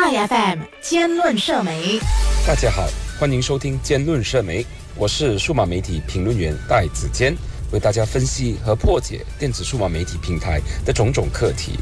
[0.00, 2.00] IFM 兼论社媒，
[2.46, 4.64] 大家好，欢迎收听兼论社媒，
[4.96, 7.36] 我是数码媒体评论员戴子坚，
[7.70, 11.78] 为大家分析和破解电子数码媒体平台的种种课题。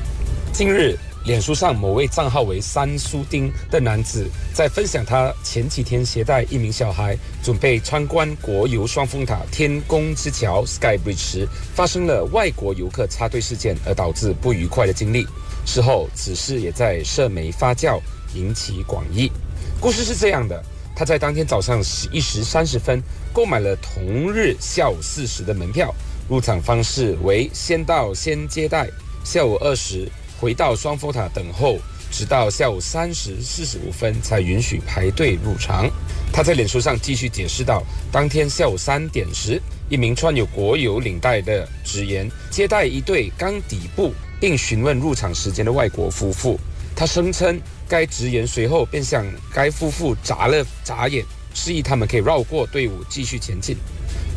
[0.53, 15.27] 近日，脸书上某位账号为三叔丁的男子，在分享他前几天携带一名小孩准备参观国游双峰塔天宫之桥 （Sky Bridge） 时，发生了外国游客插队事件而导致不愉快的经历。
[15.67, 18.01] 事后，此事也在社媒发酵，
[18.35, 19.31] 引起广议。
[19.79, 20.65] 故事是这样的：
[20.97, 23.03] 他在当天早上十一时三十分
[23.35, 25.95] 购买了同日下午四时的门票，
[26.27, 28.89] 入场方式为先到先接待，
[29.23, 30.11] 下午二时
[30.41, 31.79] 回到双峰塔等候，
[32.11, 35.91] 直到下午三时四十五分才允许排队入场。
[36.33, 44.13] 他在脸书上继续解释道：当天下午三点时，一名穿有国有领带的职员接待一对刚抵步。
[44.41, 46.61] 并询问入场时间的外国夫妇，
[46.95, 53.77] 他声称该职员随后便向该夫妇眨了眨眼，示意他们可以绕过队伍继续前进。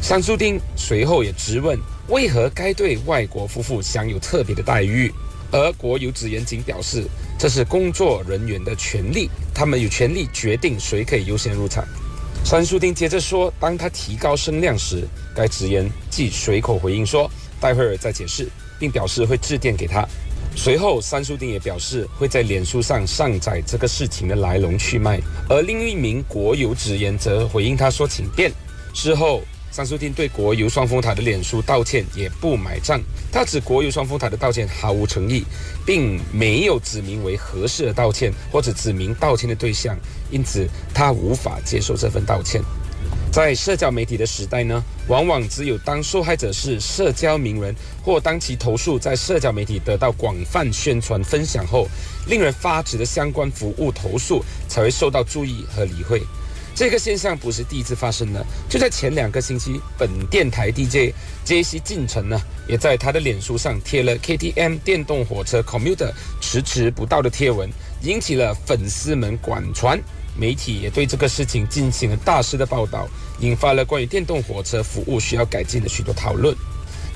[0.02, 5.14] 桑苏丁随后也质问，为何该对外国夫妇享有特别的待遇，
[5.52, 7.05] 而国有职员仅表示
[7.38, 11.83] 这是工作人员的权利，他们有权利决定谁可以优先入场。
[12.44, 17.29] 桑苏丁接着说，当他提高声量时，该职员即随口回应说，
[17.59, 18.47] 待会儿再解释。
[18.81, 20.03] 并表示会致电给他。
[20.55, 25.22] 随后，三叔丁也表示会在脸书上上载这个事情的来龙去脉。
[25.47, 28.52] 而另一名国有职员则回应他说：“请便。”
[28.91, 33.02] 之后，三叔丁对国油双峰塔的脸书道歉也不买账。
[33.31, 35.45] 他指国油双峰塔的道歉毫无诚意，
[35.86, 39.97] 并没有指明为合适的道歉或者指明道歉的对象，
[40.30, 42.61] 因此他无法接受这份道歉。
[43.31, 51.88] 在社交媒体的时代呢，往往只有当受害者是社交名人，或当其投诉在社交媒体得到广泛宣传分享后，
[52.28, 56.22] 令人发指的相关服务投诉才会受到注意和理会。
[56.73, 61.13] 这个现象不是第一次发生了，就在前两个星期，本电台 DJ
[61.44, 67.69] 杰西进城呢，也在他的脸书上贴了 KTM 电动火车 Commuter 迟迟不到的贴文，
[68.01, 70.00] 引起了粉丝们广传。
[70.35, 73.06] 媒体也对这个事情进行了大肆的报道，
[73.41, 76.56] 引发了关于电动火车服务需要改进的许多讨论。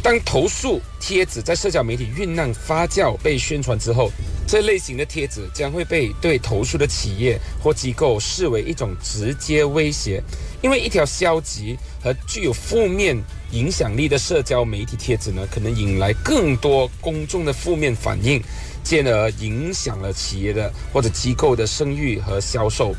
[0.03, 4.11] 当投诉帖子在社交媒体酝酿发酵被宣传之后，
[4.47, 10.21] 这类型的帖子将会被对投诉的企业或机构视为一种直接威胁，
[10.61, 13.17] 因为一条消极和具有负面
[13.51, 18.41] 影响力的社交媒体帖子呢，可能引来更多公众的负面反应。
[18.83, 22.93] 进而影响了企业的或者机构的声誉和销售，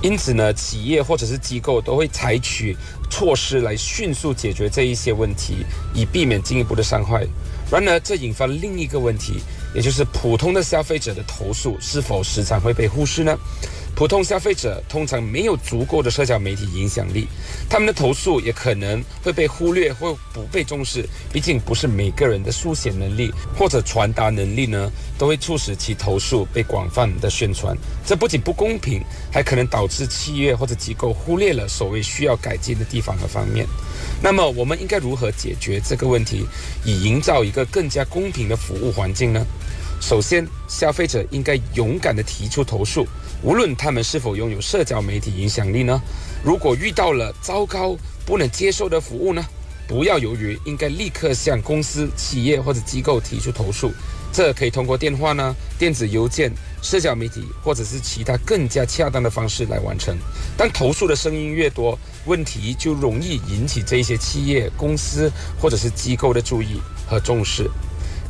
[0.00, 2.76] 因此呢，企业或者是机构都会采取
[3.10, 7.26] 措施来迅速解决这一些问题，以避免进一步的伤害。
[7.68, 9.40] 然而，这引发另一个问题，
[9.74, 13.36] 也就是普通的消费者的投诉是否时常会被忽视呢？
[13.94, 17.28] 普通消费者通常没有足够的社交媒体影响力，
[17.68, 21.06] 他们的投诉也可能会被忽略或不被重视。
[21.30, 27.76] 毕竟不是每个人的书写能力或者传达能力呢，都会促使其投诉被广泛的宣传。
[28.04, 33.66] 这不仅不公平，还可能导致企业或者机构忽略了所谓需要改进的地方和方面。
[34.24, 36.46] 那么，我们应该如何解决这个问题，
[36.84, 39.44] 以营造一个更加公平的服务环境呢？
[40.00, 43.04] 首先，消费者应该勇敢地提出投诉。
[43.42, 46.00] 无论他们是否拥有社交媒体影响力呢？
[46.44, 49.44] 如果遇到了糟糕、不能接受的服务呢？
[49.88, 53.90] 不要犹豫，应该立刻向公司、企业或者机构提出投诉。
[54.32, 56.50] 这可以通过电话呢、电子邮件、
[56.80, 60.16] 社交媒体或者是其他更加恰当的方式来完成。
[60.56, 67.70] 当投诉的声音越多，问题就容易引起这些企业、公司或者是机构的注意和重视。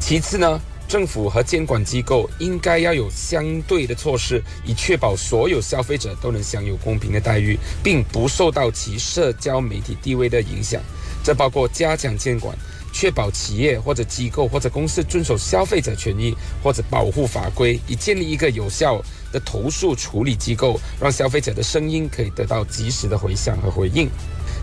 [0.01, 0.61] 其次呢？
[0.89, 10.83] 政府和监管机构应该要有相对的措施，以确保所有消费者都能享有公平的待遇，并不受到其社交媒体地位的影响。
[11.25, 12.55] 这包括加强监管，
[12.93, 24.09] 确保企业或者机构或者公司遵守消费者权益或者保护法规，以建立一个有效的投诉处理机构，让消费者的声音可以得到及时的回响和回应。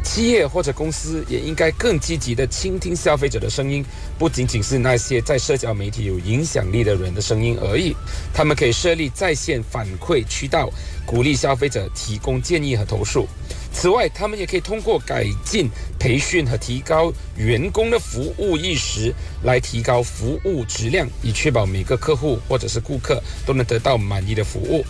[0.02, 3.84] 企业或者公司也应该更积极地倾听消费者的声音，
[4.18, 7.94] 不仅仅是那些在社交媒体有影响力的人的声音而已。
[8.34, 10.70] 他们可以设立在线反馈渠道，
[11.06, 13.28] 鼓励消费者提供建议和投诉。
[13.72, 19.14] 此外，他们也可以通过改进培训和提高员工的服务意识，
[19.44, 24.84] 来提高服务质量，以确保每个客户或者是顾客都能得到满意的服务。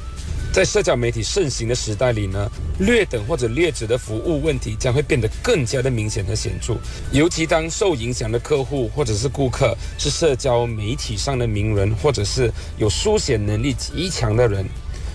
[0.52, 2.50] 在社交媒体盛行的时代里呢，
[2.80, 6.76] 劣等或者劣质的服务问题将会变得更加的明显和显著。
[7.12, 14.66] 尤其当受影响的客户或者是顾客是社交媒体上的名人，或者是有书写能力极强的人，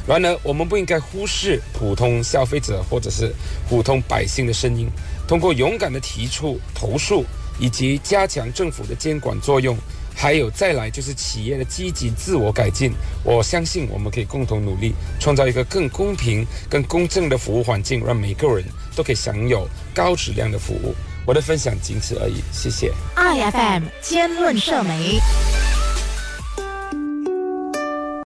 [0.07, 3.35] 然而，我们不应该忽视普通消费者或者是
[3.69, 4.87] 普通百姓的声音，
[5.27, 7.25] 通过勇敢的提出投诉，
[7.59, 9.75] 以及加强政府的监管作用，
[10.15, 12.93] 还有再来就是企业的积极自我改进。
[13.25, 18.63] 我相信我们可以共同努力，创造一个更公平、更公正的服务环境，让每个人
[18.95, 20.95] 都可以享有高质量的服务。
[21.27, 22.93] 我的分享仅此而已，谢谢。
[23.17, 25.19] IFM 兼论社媒。